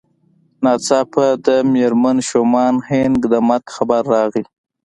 [0.63, 4.43] ناڅاپه د مېرمن شومان هينک د مرګ خبر راغی.